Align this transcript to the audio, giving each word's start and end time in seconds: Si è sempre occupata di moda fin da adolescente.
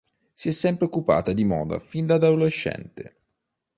Si 0.33 0.47
è 0.47 0.51
sempre 0.51 0.85
occupata 0.87 1.31
di 1.31 1.43
moda 1.43 1.77
fin 1.77 2.07
da 2.07 2.15
adolescente. 2.15 3.17